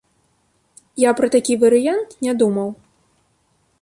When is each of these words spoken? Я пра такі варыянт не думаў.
Я 1.03 1.11
пра 1.19 1.27
такі 1.37 1.57
варыянт 1.65 2.17
не 2.29 2.33
думаў. 2.43 2.69